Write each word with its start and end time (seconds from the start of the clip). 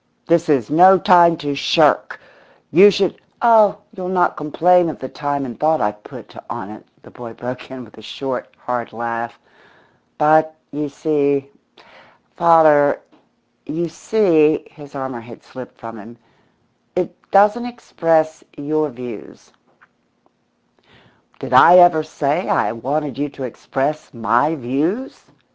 This 0.25 0.49
is 0.49 0.71
no 0.71 0.97
time 0.97 1.37
to 1.37 1.53
shirk! 1.53 2.19
You 2.71 2.89
should" 2.89 3.21
"Oh, 3.43 3.77
you'll 3.95 4.07
not 4.07 4.35
complain 4.35 4.89
of 4.89 4.97
the 4.97 5.07
time 5.07 5.45
and 5.45 5.59
thought 5.59 5.79
I've 5.79 6.03
put 6.03 6.35
on 6.49 6.71
it," 6.71 6.83
the 7.03 7.11
boy 7.11 7.33
broke 7.33 7.69
in 7.69 7.85
with 7.85 7.95
a 7.99 8.01
short, 8.01 8.49
hard 8.57 8.93
laugh. 8.93 9.37
"But, 10.17 10.55
you 10.71 10.89
see, 10.89 11.51
father 12.35 12.99
you 13.67 13.87
see" 13.89 14.67
his 14.71 14.95
armour 14.95 15.21
had 15.21 15.43
slipped 15.43 15.77
from 15.79 15.99
him 15.99 16.17
"it 16.95 17.13
doesn't 17.29 17.67
express 17.67 18.43
your 18.57 18.89
views." 18.89 19.53
"Did 21.37 21.53
I 21.53 21.77
ever 21.77 22.01
say 22.01 22.49
I 22.49 22.71
wanted 22.71 23.19
you 23.19 23.29
to 23.29 23.43
express 23.43 24.11
'my 24.15 24.55
views'? 24.55 25.25